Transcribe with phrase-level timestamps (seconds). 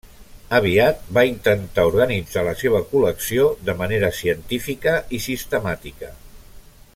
[0.59, 6.11] Aviat va intentar organitzar la seva col·lecció de manera científica i sistemàtica.